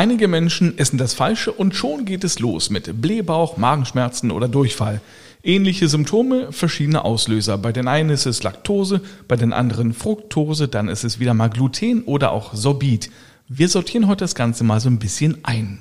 [0.00, 5.02] Einige Menschen essen das Falsche und schon geht es los mit Blähbauch, Magenschmerzen oder Durchfall.
[5.42, 7.58] Ähnliche Symptome, verschiedene Auslöser.
[7.58, 11.50] Bei den einen ist es Laktose, bei den anderen Fructose, dann ist es wieder mal
[11.50, 13.10] Gluten oder auch Sorbit.
[13.46, 15.80] Wir sortieren heute das Ganze mal so ein bisschen ein.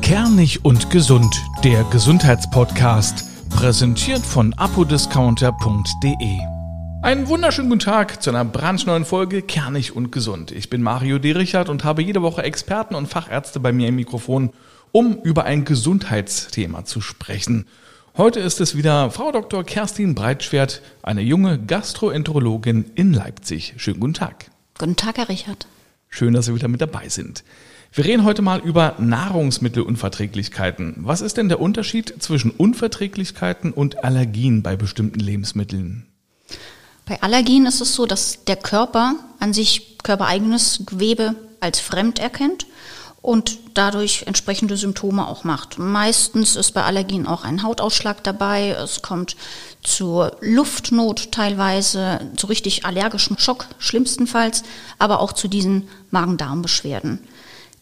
[0.00, 1.34] Kernig und gesund,
[1.64, 6.57] der Gesundheitspodcast, präsentiert von apodiscounter.de.
[7.00, 10.50] Einen wunderschönen guten Tag zu einer brandneuen Folge Kernig und Gesund.
[10.50, 14.50] Ich bin Mario Derichert und habe jede Woche Experten und Fachärzte bei mir im Mikrofon,
[14.90, 17.66] um über ein Gesundheitsthema zu sprechen.
[18.16, 19.62] Heute ist es wieder Frau Dr.
[19.62, 23.74] Kerstin Breitschwert, eine junge Gastroenterologin in Leipzig.
[23.76, 24.50] Schönen guten Tag.
[24.76, 25.68] Guten Tag, Herr Richard.
[26.08, 27.44] Schön, dass Sie wieder mit dabei sind.
[27.92, 30.96] Wir reden heute mal über Nahrungsmittelunverträglichkeiten.
[30.98, 36.07] Was ist denn der Unterschied zwischen Unverträglichkeiten und Allergien bei bestimmten Lebensmitteln?
[37.08, 42.66] Bei Allergien ist es so, dass der Körper an sich körpereigenes Gewebe als fremd erkennt
[43.22, 45.78] und dadurch entsprechende Symptome auch macht.
[45.78, 48.70] Meistens ist bei Allergien auch ein Hautausschlag dabei.
[48.70, 49.36] Es kommt
[49.82, 54.62] zur Luftnot teilweise, zu richtig allergischen Schock schlimmstenfalls,
[54.98, 57.20] aber auch zu diesen Magen-Darm-Beschwerden.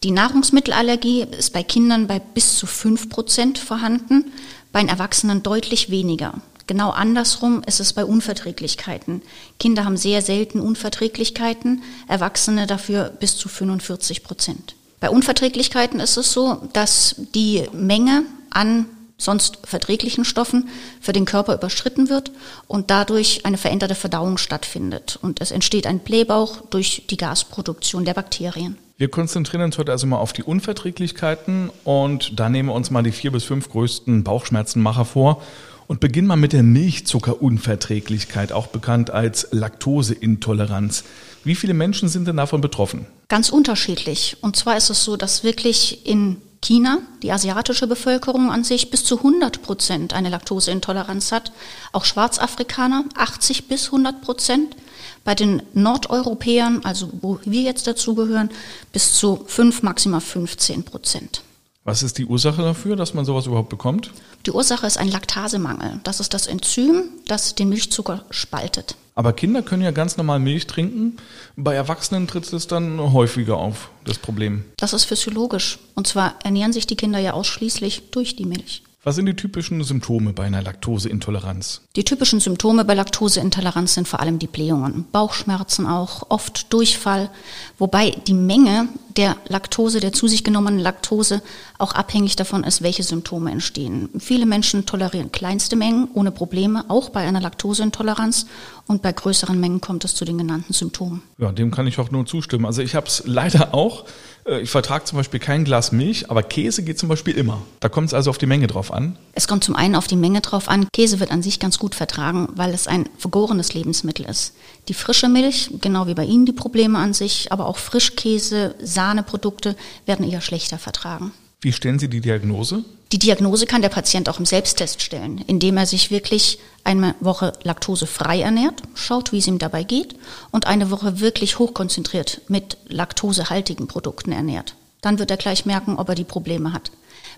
[0.04, 4.32] Die Nahrungsmittelallergie ist bei Kindern bei bis zu fünf Prozent vorhanden,
[4.70, 6.34] bei den Erwachsenen deutlich weniger.
[6.66, 9.22] Genau andersrum ist es bei Unverträglichkeiten.
[9.60, 14.74] Kinder haben sehr selten Unverträglichkeiten, Erwachsene dafür bis zu 45 Prozent.
[14.98, 18.86] Bei Unverträglichkeiten ist es so, dass die Menge an
[19.18, 20.68] sonst verträglichen Stoffen
[21.00, 22.32] für den Körper überschritten wird
[22.66, 25.18] und dadurch eine veränderte Verdauung stattfindet.
[25.22, 28.76] Und es entsteht ein Blähbauch durch die Gasproduktion der Bakterien.
[28.98, 33.02] Wir konzentrieren uns heute also mal auf die Unverträglichkeiten und da nehmen wir uns mal
[33.02, 35.42] die vier bis fünf größten Bauchschmerzenmacher vor
[35.86, 41.04] und beginnen mal mit der Milchzuckerunverträglichkeit, auch bekannt als Laktoseintoleranz.
[41.44, 43.06] Wie viele Menschen sind denn davon betroffen?
[43.28, 44.36] Ganz unterschiedlich.
[44.40, 49.04] Und zwar ist es so, dass wirklich in China, die asiatische Bevölkerung an sich, bis
[49.04, 51.52] zu 100 Prozent eine Laktoseintoleranz hat.
[51.92, 54.76] Auch Schwarzafrikaner 80 bis 100 Prozent.
[55.22, 58.50] Bei den Nordeuropäern, also wo wir jetzt dazugehören,
[58.92, 61.42] bis zu 5, maximal 15 Prozent.
[61.86, 64.10] Was ist die Ursache dafür, dass man sowas überhaupt bekommt?
[64.44, 66.00] Die Ursache ist ein Laktasemangel.
[66.02, 68.96] Das ist das Enzym, das den Milchzucker spaltet.
[69.14, 71.16] Aber Kinder können ja ganz normal Milch trinken.
[71.54, 74.64] Bei Erwachsenen tritt es dann häufiger auf, das Problem.
[74.76, 75.78] Das ist physiologisch.
[75.94, 78.82] Und zwar ernähren sich die Kinder ja ausschließlich durch die Milch.
[79.06, 81.82] Was sind die typischen Symptome bei einer Laktoseintoleranz?
[81.94, 87.30] Die typischen Symptome bei Laktoseintoleranz sind vor allem die Blähungen, Bauchschmerzen auch, oft Durchfall,
[87.78, 91.40] wobei die Menge der Laktose, der zu sich genommenen Laktose,
[91.78, 94.08] auch abhängig davon ist, welche Symptome entstehen.
[94.18, 98.46] Viele Menschen tolerieren kleinste Mengen ohne Probleme, auch bei einer Laktoseintoleranz
[98.88, 101.22] und bei größeren Mengen kommt es zu den genannten Symptomen.
[101.38, 102.66] Ja, dem kann ich auch nur zustimmen.
[102.66, 104.04] Also ich habe es leider auch.
[104.46, 107.62] Äh, ich vertrage zum Beispiel kein Glas Milch, aber Käse geht zum Beispiel immer.
[107.80, 109.18] Da kommt es also auf die Menge drauf an.
[109.32, 110.88] Es kommt zum einen auf die Menge drauf an.
[110.92, 114.54] Käse wird an sich ganz gut vertragen, weil es ein vergorenes Lebensmittel ist.
[114.88, 119.76] Die frische Milch, genau wie bei Ihnen die Probleme an sich, aber auch Frischkäse, Sahneprodukte
[120.06, 121.32] werden eher schlechter vertragen.
[121.60, 122.84] Wie stellen Sie die Diagnose?
[123.12, 127.52] Die Diagnose kann der Patient auch im Selbsttest stellen, indem er sich wirklich eine Woche
[127.62, 130.16] laktosefrei ernährt, schaut, wie es ihm dabei geht
[130.50, 134.74] und eine Woche wirklich hochkonzentriert mit laktosehaltigen Produkten ernährt.
[135.00, 136.90] Dann wird er gleich merken, ob er die Probleme hat.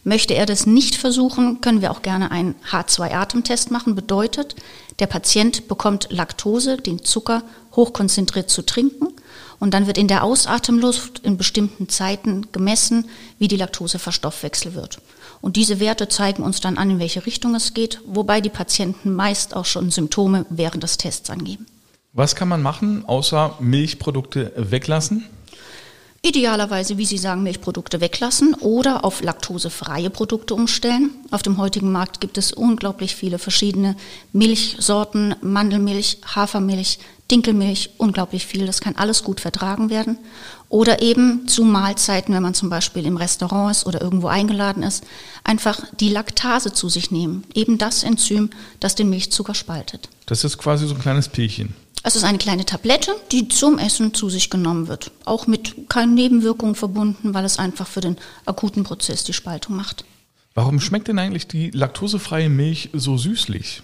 [0.05, 3.95] Möchte er das nicht versuchen, können wir auch gerne einen H2-Atemtest machen.
[3.95, 4.57] Bedeutet,
[4.99, 7.43] der Patient bekommt Laktose, den Zucker,
[7.77, 9.09] hochkonzentriert zu trinken
[9.61, 13.09] und dann wird in der Ausatemluft in bestimmten Zeiten gemessen,
[13.39, 14.99] wie die Laktose verstoffwechselt wird.
[15.41, 19.15] Und diese Werte zeigen uns dann an, in welche Richtung es geht, wobei die Patienten
[19.15, 21.67] meist auch schon Symptome während des Tests angeben.
[22.13, 25.25] Was kann man machen, außer Milchprodukte weglassen?
[26.21, 31.13] Idealerweise, wie Sie sagen, Milchprodukte weglassen oder auf laktosefreie Produkte umstellen.
[31.31, 33.95] Auf dem heutigen Markt gibt es unglaublich viele verschiedene
[34.33, 36.99] Milchsorten, Mandelmilch, Hafermilch,
[37.31, 38.67] Dinkelmilch, unglaublich viel.
[38.67, 40.19] Das kann alles gut vertragen werden.
[40.71, 45.05] Oder eben zu Mahlzeiten, wenn man zum Beispiel im Restaurant ist oder irgendwo eingeladen ist,
[45.45, 47.45] einfach die Laktase zu sich nehmen.
[47.55, 48.51] Eben das Enzym,
[48.81, 50.09] das den Milchzucker spaltet.
[50.27, 51.75] Das ist quasi so ein kleines Pillchen.
[52.03, 55.11] Es ist eine kleine Tablette, die zum Essen zu sich genommen wird.
[55.25, 58.17] Auch mit keinen Nebenwirkungen verbunden, weil es einfach für den
[58.47, 60.05] akuten Prozess die Spaltung macht.
[60.55, 63.83] Warum schmeckt denn eigentlich die laktosefreie Milch so süßlich?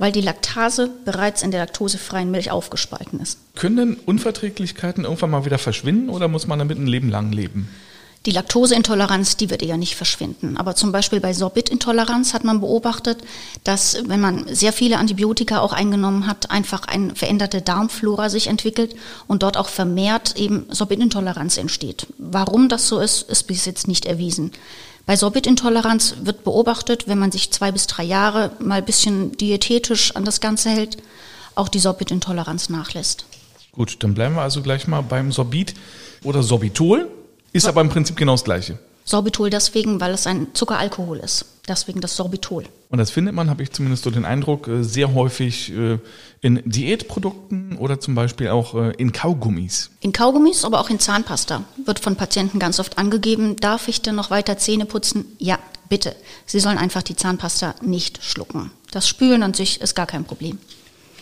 [0.00, 3.38] Weil die Laktase bereits in der laktosefreien Milch aufgespalten ist.
[3.54, 7.68] Können Unverträglichkeiten irgendwann mal wieder verschwinden oder muss man damit ein Leben lang leben?
[8.26, 10.58] Die Laktoseintoleranz, die wird eher nicht verschwinden.
[10.58, 13.18] Aber zum Beispiel bei Sorbitintoleranz hat man beobachtet,
[13.64, 18.94] dass wenn man sehr viele Antibiotika auch eingenommen hat, einfach eine veränderte Darmflora sich entwickelt
[19.26, 22.06] und dort auch vermehrt eben Sorbitintoleranz entsteht.
[22.18, 24.52] Warum das so ist, ist bis jetzt nicht erwiesen.
[25.10, 30.14] Bei Sorbitintoleranz wird beobachtet, wenn man sich zwei bis drei Jahre mal ein bisschen diätetisch
[30.14, 30.98] an das Ganze hält,
[31.56, 33.24] auch die Sorbitintoleranz nachlässt.
[33.72, 35.74] Gut, dann bleiben wir also gleich mal beim Sorbit
[36.22, 37.10] oder Sorbitol.
[37.52, 38.78] Ist aber im Prinzip genau das Gleiche.
[39.04, 41.44] Sorbitol deswegen, weil es ein Zuckeralkohol ist.
[41.70, 42.64] Deswegen das Sorbitol.
[42.88, 45.98] Und das findet man, habe ich zumindest so den Eindruck, äh, sehr häufig äh,
[46.40, 49.92] in Diätprodukten oder zum Beispiel auch äh, in Kaugummis.
[50.00, 54.16] In Kaugummis, aber auch in Zahnpasta wird von Patienten ganz oft angegeben, darf ich denn
[54.16, 55.26] noch weiter Zähne putzen?
[55.38, 56.16] Ja, bitte.
[56.44, 58.72] Sie sollen einfach die Zahnpasta nicht schlucken.
[58.90, 60.58] Das Spülen an sich ist gar kein Problem.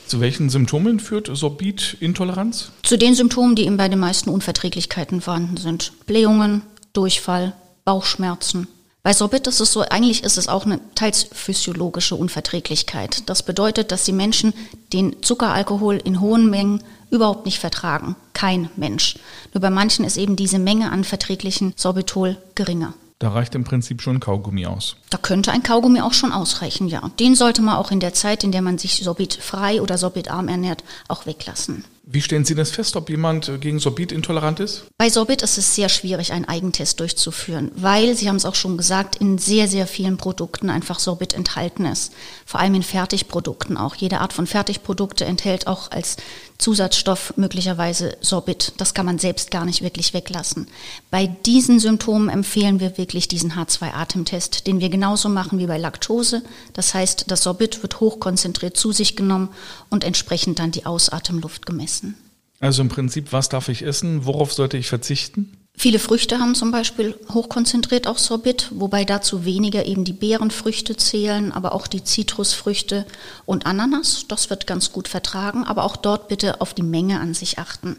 [0.06, 2.70] Zu welchen Symptomen führt Sorbitintoleranz?
[2.84, 5.92] Zu den Symptomen, die eben bei den meisten Unverträglichkeiten vorhanden sind.
[6.06, 6.62] Blähungen,
[6.94, 7.52] Durchfall,
[7.84, 8.66] Bauchschmerzen.
[9.02, 13.28] Bei Sorbit ist es so, eigentlich ist es auch eine teils physiologische Unverträglichkeit.
[13.28, 14.52] Das bedeutet, dass die Menschen
[14.92, 18.16] den Zuckeralkohol in hohen Mengen überhaupt nicht vertragen.
[18.32, 19.16] Kein Mensch.
[19.54, 22.92] Nur bei manchen ist eben diese Menge an verträglichen Sorbitol geringer.
[23.20, 24.96] Da reicht im Prinzip schon Kaugummi aus.
[25.10, 27.10] Da könnte ein Kaugummi auch schon ausreichen, ja.
[27.18, 30.84] Den sollte man auch in der Zeit, in der man sich sorbitfrei oder sorbitarm ernährt,
[31.08, 31.84] auch weglassen.
[32.10, 34.87] Wie stellen Sie das fest, ob jemand äh, gegen Sorbit intolerant ist?
[34.96, 38.78] Bei Sorbit ist es sehr schwierig, einen Eigentest durchzuführen, weil, Sie haben es auch schon
[38.78, 42.14] gesagt, in sehr, sehr vielen Produkten einfach Sorbit enthalten ist.
[42.46, 43.94] Vor allem in Fertigprodukten auch.
[43.94, 46.16] Jede Art von Fertigprodukte enthält auch als
[46.58, 48.72] Zusatzstoff möglicherweise Sorbit.
[48.78, 50.66] Das kann man selbst gar nicht wirklich weglassen.
[51.10, 56.43] Bei diesen Symptomen empfehlen wir wirklich diesen H2-Atemtest, den wir genauso machen wie bei Laktose.
[56.72, 59.50] Das heißt, das Sorbit wird hochkonzentriert zu sich genommen
[59.88, 62.16] und entsprechend dann die Ausatemluft gemessen essen.
[62.60, 64.25] Also im Prinzip, was darf ich essen?
[64.25, 65.56] Worauf sollte ich verzichten?
[65.80, 71.52] Viele Früchte haben zum Beispiel hochkonzentriert auch Sorbit, wobei dazu weniger eben die Beerenfrüchte zählen,
[71.52, 73.06] aber auch die Zitrusfrüchte
[73.46, 74.25] und Ananas.
[74.26, 77.96] Das wird ganz gut vertragen, aber auch dort bitte auf die Menge an sich achten.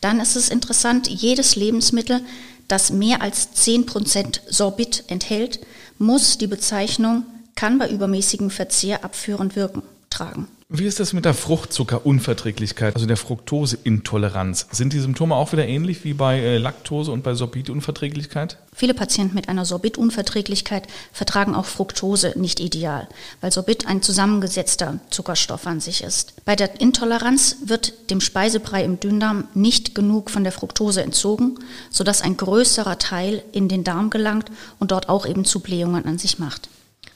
[0.00, 2.22] Dann ist es interessant, jedes Lebensmittel,
[2.68, 5.60] das mehr als 10% Sorbit enthält,
[5.98, 10.48] muss die Bezeichnung kann bei übermäßigem Verzehr abführend wirken tragen.
[10.76, 14.66] Wie ist das mit der Fruchtzuckerunverträglichkeit, also der Fructoseintoleranz?
[14.72, 18.58] Sind die Symptome auch wieder ähnlich wie bei äh, Laktose und bei Sorbitunverträglichkeit?
[18.74, 23.06] Viele Patienten mit einer Sorbitunverträglichkeit vertragen auch Fructose nicht ideal,
[23.40, 26.44] weil Sorbit ein zusammengesetzter Zuckerstoff an sich ist.
[26.44, 31.54] Bei der Intoleranz wird dem Speisebrei im Dünndarm nicht genug von der Fructose entzogen,
[31.90, 34.50] sodass ein größerer Teil in den Darm gelangt
[34.80, 36.68] und dort auch eben zu Blähungen an sich macht.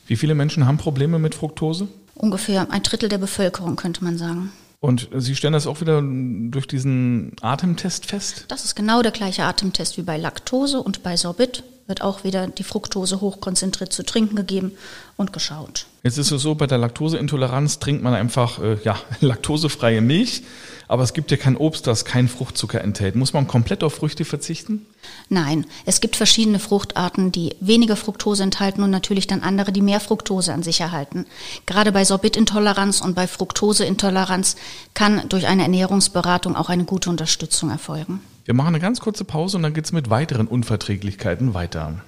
[0.07, 1.89] Wie viele Menschen haben Probleme mit Fructose?
[2.19, 4.53] Ungefähr ein Drittel der Bevölkerung, könnte man sagen.
[4.81, 8.45] Und Sie stellen das auch wieder durch diesen Atemtest fest?
[8.49, 12.47] Das ist genau der gleiche Atemtest wie bei Laktose und bei Sorbit wird auch wieder
[12.47, 14.73] die Fructose hochkonzentriert zu trinken gegeben
[15.17, 15.87] und geschaut.
[16.03, 20.43] Jetzt ist es so, bei der Laktoseintoleranz trinkt man einfach äh, ja, laktosefreie Milch.
[20.87, 23.15] Aber es gibt ja kein Obst, das keinen Fruchtzucker enthält.
[23.15, 24.87] Muss man komplett auf Früchte verzichten?
[25.29, 30.01] Nein, es gibt verschiedene Fruchtarten, die weniger Fructose enthalten und natürlich dann andere, die mehr
[30.01, 31.27] Fructose an sich erhalten.
[31.67, 34.57] Gerade bei Sorbitintoleranz und bei Fructoseintoleranz
[34.95, 38.21] kann durch eine Ernährungsberatung auch eine gute Unterstützung erfolgen.
[38.49, 42.01] Wir machen eine ganz kurze Pause und dann geht es mit weiteren Unverträglichkeiten weiter.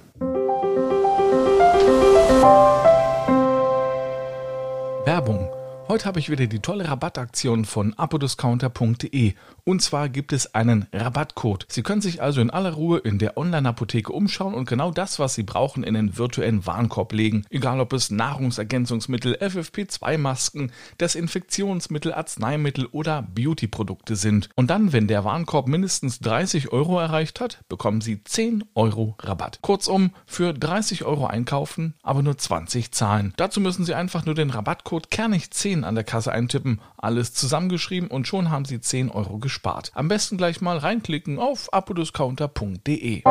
[5.05, 5.47] Werbung
[5.91, 9.33] Heute habe ich wieder die tolle Rabattaktion von apodiscounter.de.
[9.65, 11.65] Und zwar gibt es einen Rabattcode.
[11.67, 15.35] Sie können sich also in aller Ruhe in der Online-Apotheke umschauen und genau das, was
[15.35, 17.43] Sie brauchen, in den virtuellen Warenkorb legen.
[17.49, 24.47] Egal ob es Nahrungsergänzungsmittel, FFP2-Masken, Desinfektionsmittel, Arzneimittel oder Beauty-Produkte sind.
[24.55, 29.59] Und dann, wenn der Warenkorb mindestens 30 Euro erreicht hat, bekommen Sie 10 Euro Rabatt.
[29.61, 33.33] Kurzum, für 30 Euro einkaufen, aber nur 20 zahlen.
[33.35, 38.09] Dazu müssen Sie einfach nur den Rabattcode Kernig10 Kennzeichen an der Kasse eintippen, alles zusammengeschrieben
[38.09, 39.91] und schon haben Sie 10 Euro gespart.
[39.93, 43.23] Am besten gleich mal reinklicken auf apodiscounter.de.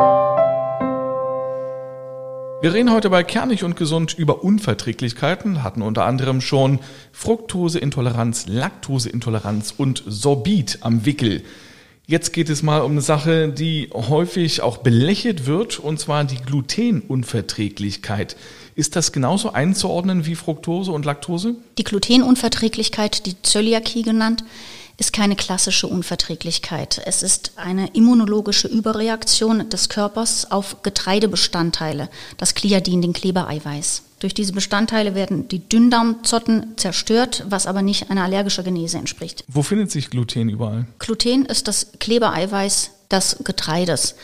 [2.63, 6.79] Wir reden heute bei Kernig und Gesund über Unverträglichkeiten, hatten unter anderem schon
[7.11, 11.43] Fructoseintoleranz, Laktoseintoleranz und Sorbit am Wickel.
[12.05, 16.37] Jetzt geht es mal um eine Sache, die häufig auch belächelt wird, und zwar die
[16.37, 18.35] Glutenunverträglichkeit.
[18.81, 21.53] Ist das genauso einzuordnen wie Fructose und Laktose?
[21.77, 24.43] Die Glutenunverträglichkeit, die Zöliakie genannt,
[24.97, 26.99] ist keine klassische Unverträglichkeit.
[27.05, 34.01] Es ist eine immunologische Überreaktion des Körpers auf Getreidebestandteile, das Kliadin, den Klebereiweiß.
[34.17, 39.43] Durch diese Bestandteile werden die Dünndarmzotten zerstört, was aber nicht einer allergischen Genese entspricht.
[39.47, 40.87] Wo findet sich Gluten überall?
[40.97, 44.15] Gluten ist das Klebereiweiß des Getreides.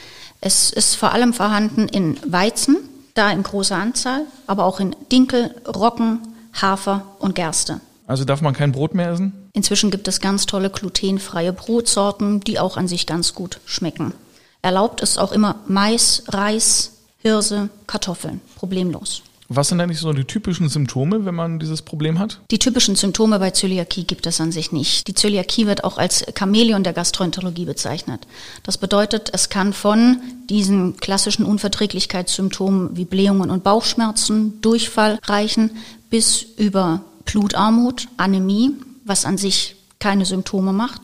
[0.41, 2.77] Es ist vor allem vorhanden in Weizen,
[3.17, 6.19] da in großer Anzahl, aber auch in Dinkel, Roggen,
[6.53, 7.81] Hafer und Gerste.
[8.07, 9.49] Also darf man kein Brot mehr essen?
[9.53, 14.13] Inzwischen gibt es ganz tolle glutenfreie Brotsorten, die auch an sich ganz gut schmecken.
[14.61, 18.41] Erlaubt ist auch immer Mais, Reis, Hirse, Kartoffeln.
[18.55, 19.23] Problemlos.
[19.49, 22.41] Was sind eigentlich so die typischen Symptome, wenn man dieses Problem hat?
[22.51, 25.07] Die typischen Symptome bei Zöliakie gibt es an sich nicht.
[25.07, 28.27] Die Zöliakie wird auch als Chamäleon der Gastroenterologie bezeichnet.
[28.63, 30.17] Das bedeutet, es kann von
[30.49, 35.71] diesen klassischen Unverträglichkeitssymptomen wie Blähungen und Bauchschmerzen, Durchfall reichen,
[36.09, 38.71] bis über Blutarmut, Anämie,
[39.05, 41.03] was an sich keine Symptome macht,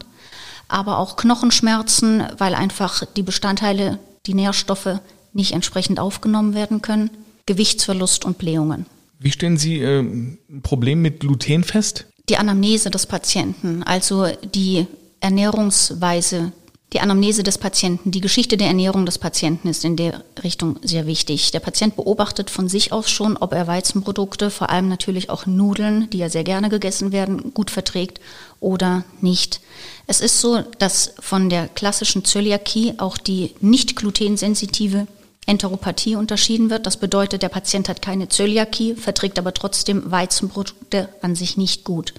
[0.68, 5.00] aber auch Knochenschmerzen, weil einfach die Bestandteile, die Nährstoffe
[5.32, 7.10] nicht entsprechend aufgenommen werden können
[7.46, 8.86] Gewichtsverlust und Blähungen.
[9.20, 12.06] Wie stellen Sie äh, ein Problem mit Gluten fest?
[12.30, 14.86] Die Anamnese des Patienten, also die
[15.20, 16.52] Ernährungsweise,
[16.94, 21.08] die Anamnese des Patienten, die Geschichte der Ernährung des Patienten ist in der Richtung sehr
[21.08, 21.52] wichtig.
[21.52, 26.10] Der Patient beobachtet von sich aus schon, ob er Weizenprodukte, vor allem natürlich auch Nudeln,
[26.12, 28.22] die ja sehr gerne gegessen werden, gut verträgt
[28.60, 29.60] oder nicht.
[30.06, 35.08] Es ist so, dass von der klassischen Zöliakie auch die nicht glutensensitive
[35.46, 36.86] Enteropathie unterschieden wird.
[36.86, 42.14] Das bedeutet, der Patient hat keine Zöliakie, verträgt aber trotzdem Weizenprodukte an sich nicht gut.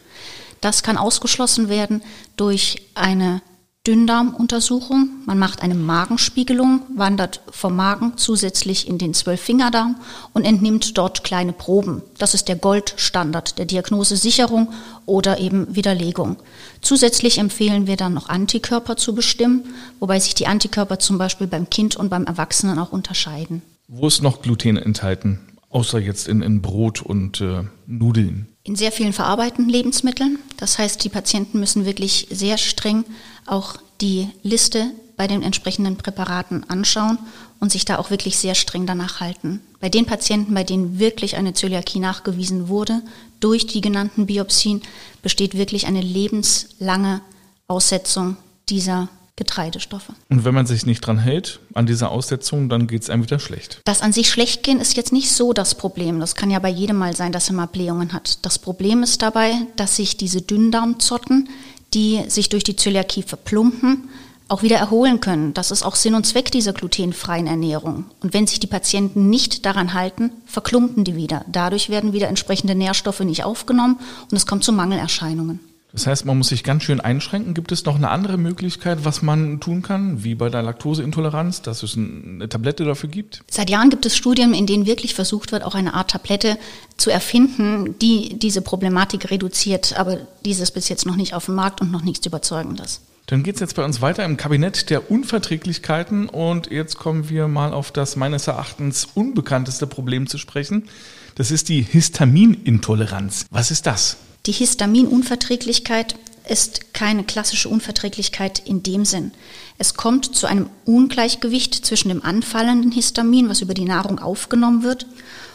[0.61, 2.03] Das kann ausgeschlossen werden
[2.37, 3.43] durch eine
[3.87, 5.11] Dünndarmuntersuchung.
[5.27, 9.97] Man macht eine Magenspiegelung, wandert vom Magen zusätzlich in den Zwölffingerdarm
[10.33, 12.01] und entnimmt dort kleine Proben.
[12.17, 14.73] Das ist der Goldstandard der Diagnosesicherung
[15.05, 16.37] oder eben Widerlegung.
[16.81, 19.65] Zusätzlich empfehlen wir dann noch Antikörper zu bestimmen,
[20.01, 23.61] wobei sich die Antikörper zum Beispiel beim Kind und beim Erwachsenen auch unterscheiden.
[23.87, 28.47] Wo ist noch Gluten enthalten, außer jetzt in, in Brot und äh, Nudeln?
[28.63, 30.39] In sehr vielen verarbeiteten Lebensmitteln.
[30.57, 33.05] Das heißt, die Patienten müssen wirklich sehr streng
[33.47, 37.19] auch die Liste bei den entsprechenden Präparaten anschauen
[37.61, 39.61] und sich da auch wirklich sehr streng danach halten.
[39.81, 43.01] Bei den Patienten, bei denen wirklich eine Zöliakie nachgewiesen wurde,
[43.41, 44.83] durch die genannten Biopsien,
[45.23, 47.21] besteht wirklich eine lebenslange
[47.69, 48.37] Aussetzung
[48.69, 50.13] dieser Getreidestoffe.
[50.31, 53.41] Und wenn man sich nicht dran hält an dieser Aussetzung, dann geht es einem wieder
[53.41, 53.81] schlecht.
[53.85, 56.21] Das an sich schlecht gehen ist jetzt nicht so das Problem.
[56.21, 58.45] Das kann ja bei jedem mal sein, dass er mal Blähungen hat.
[58.47, 61.49] Das Problem ist dabei, dass sich diese Dünndarmzotten,
[61.95, 64.09] die sich durch die Zöliakie verplumpen,
[64.49, 65.55] auch wieder erholen können.
[65.55, 68.05] Das ist auch Sinn und Zweck dieser glutenfreien Ernährung.
[68.21, 71.45] Und wenn sich die Patienten nicht daran halten, verklumpen die wieder.
[71.49, 73.99] Dadurch werden wieder entsprechende Nährstoffe nicht aufgenommen
[74.31, 75.61] und es kommt zu Mangelerscheinungen.
[75.95, 77.55] Das heißt, man muss sich ganz schön einschränken.
[77.55, 81.85] Gibt es noch eine andere Möglichkeit, was man tun kann, wie bei der Laktoseintoleranz, dass
[81.85, 83.45] es eine Tablette dafür gibt?
[83.49, 86.59] Seit Jahren gibt es Studien, in denen wirklich versucht wird, auch eine Art Tablette
[86.97, 89.97] zu erfinden, die diese Problematik reduziert.
[89.97, 93.01] Aber dieses bis jetzt noch nicht auf dem Markt und noch nichts Überzeugendes.
[93.27, 97.47] Dann geht es jetzt bei uns weiter im Kabinett der Unverträglichkeiten und jetzt kommen wir
[97.47, 100.89] mal auf das meines Erachtens unbekannteste Problem zu sprechen.
[101.37, 103.47] Das ist die Histaminintoleranz.
[103.53, 104.17] Was ist das?
[104.47, 109.33] Die Histaminunverträglichkeit ist keine klassische Unverträglichkeit in dem Sinn.
[109.79, 115.07] Es kommt zu einem Ungleichgewicht zwischen dem anfallenden Histamin, was über die Nahrung aufgenommen wird,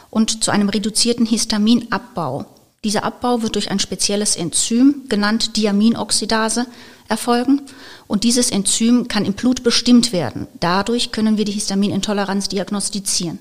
[0.09, 2.45] und zu einem reduzierten Histaminabbau.
[2.83, 6.65] Dieser Abbau wird durch ein spezielles Enzym, genannt Diaminoxidase,
[7.09, 7.61] erfolgen.
[8.07, 10.47] Und dieses Enzym kann im Blut bestimmt werden.
[10.59, 13.39] Dadurch können wir die Histaminintoleranz diagnostizieren.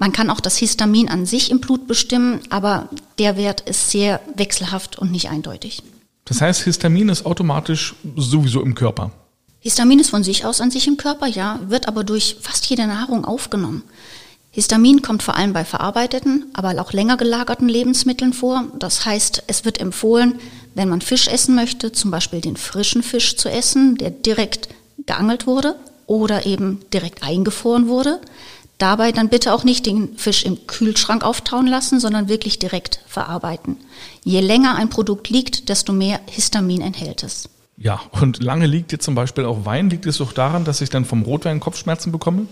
[0.00, 2.88] Man kann auch das Histamin an sich im Blut bestimmen, aber
[3.18, 5.82] der Wert ist sehr wechselhaft und nicht eindeutig.
[6.24, 9.10] Das heißt, Histamin ist automatisch sowieso im Körper.
[9.58, 12.86] Histamin ist von sich aus an sich im Körper, ja, wird aber durch fast jede
[12.86, 13.82] Nahrung aufgenommen.
[14.50, 18.64] Histamin kommt vor allem bei verarbeiteten, aber auch länger gelagerten Lebensmitteln vor.
[18.78, 20.40] Das heißt, es wird empfohlen,
[20.74, 24.70] wenn man Fisch essen möchte, zum Beispiel den frischen Fisch zu essen, der direkt
[25.04, 25.76] geangelt wurde
[26.06, 28.18] oder eben direkt eingefroren wurde.
[28.80, 33.76] Dabei dann bitte auch nicht den Fisch im Kühlschrank auftauen lassen, sondern wirklich direkt verarbeiten.
[34.24, 37.50] Je länger ein Produkt liegt, desto mehr Histamin enthält es.
[37.76, 39.90] Ja, und lange liegt jetzt zum Beispiel auch Wein.
[39.90, 42.46] Liegt es doch daran, dass ich dann vom Rotwein Kopfschmerzen bekomme?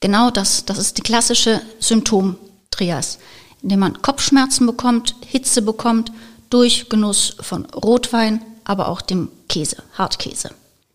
[0.00, 0.66] Genau das.
[0.66, 3.18] Das ist die klassische Symptomtrias,
[3.62, 6.12] indem man Kopfschmerzen bekommt, Hitze bekommt
[6.50, 10.50] durch Genuss von Rotwein, aber auch dem Käse, Hartkäse.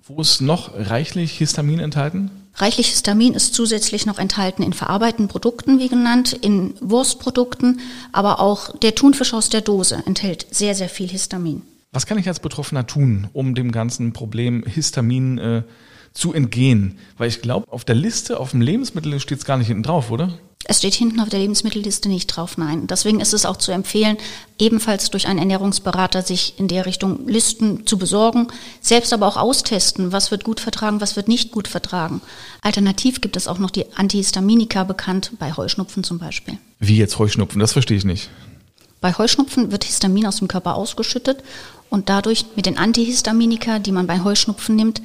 [0.05, 2.29] Wo ist noch reichlich Histamin enthalten?
[2.59, 8.75] Reichlich Histamin ist zusätzlich noch enthalten in verarbeiteten Produkten, wie genannt, in Wurstprodukten, aber auch
[8.79, 11.61] der Thunfisch aus der Dose enthält sehr, sehr viel Histamin.
[11.91, 15.63] Was kann ich als Betroffener tun, um dem ganzen Problem Histamin äh,
[16.13, 16.97] zu entgehen?
[17.17, 20.09] Weil ich glaube, auf der Liste, auf dem Lebensmittel steht es gar nicht hinten drauf,
[20.09, 20.39] oder?
[20.65, 22.87] Es steht hinten auf der Lebensmittelliste nicht drauf, nein.
[22.87, 24.17] Deswegen ist es auch zu empfehlen,
[24.59, 28.47] ebenfalls durch einen Ernährungsberater sich in der Richtung Listen zu besorgen,
[28.81, 32.21] selbst aber auch austesten, was wird gut vertragen, was wird nicht gut vertragen.
[32.61, 36.57] Alternativ gibt es auch noch die Antihistaminika bekannt, bei Heuschnupfen zum Beispiel.
[36.79, 37.59] Wie jetzt Heuschnupfen?
[37.59, 38.29] Das verstehe ich nicht.
[38.99, 41.43] Bei Heuschnupfen wird Histamin aus dem Körper ausgeschüttet
[41.89, 45.01] und dadurch mit den Antihistaminika, die man bei Heuschnupfen nimmt,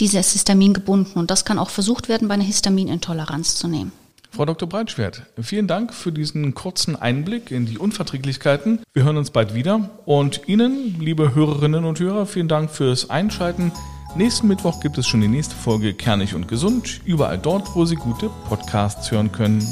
[0.00, 1.18] dieses Histamin gebunden.
[1.18, 3.92] Und das kann auch versucht werden, bei einer Histaminintoleranz zu nehmen.
[4.30, 4.68] Frau Dr.
[4.68, 8.80] Breitschwert, vielen Dank für diesen kurzen Einblick in die Unverträglichkeiten.
[8.92, 9.90] Wir hören uns bald wieder.
[10.06, 13.72] Und Ihnen, liebe Hörerinnen und Hörer, vielen Dank fürs Einschalten.
[14.16, 17.96] Nächsten Mittwoch gibt es schon die nächste Folge Kernig und Gesund, überall dort, wo Sie
[17.96, 19.66] gute Podcasts hören können.